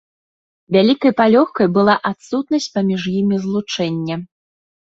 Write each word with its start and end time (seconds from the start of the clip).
Вялікай 0.75 1.11
палёгкай 1.19 1.67
была 1.75 1.95
адсутнасць 2.11 2.69
паміж 2.81 3.01
імі 3.19 3.35
злучэння. 3.47 4.15